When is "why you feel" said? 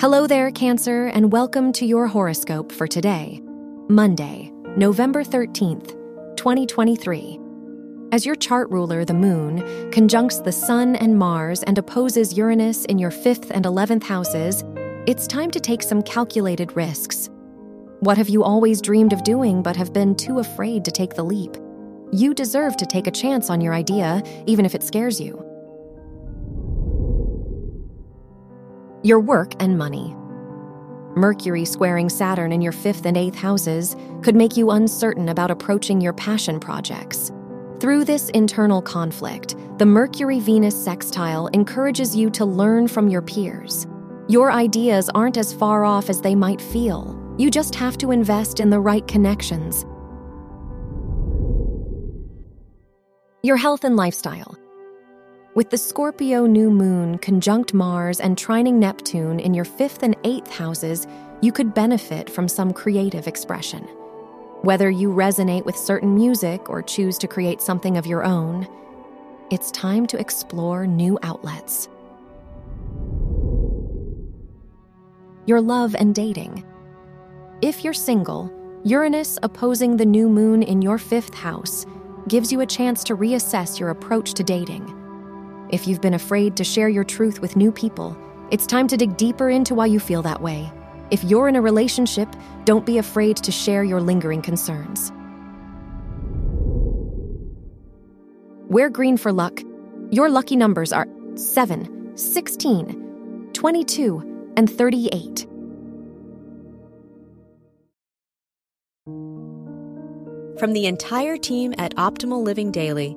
89.74-90.22